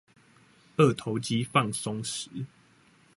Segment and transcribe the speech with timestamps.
[0.77, 2.47] 二頭肌放鬆時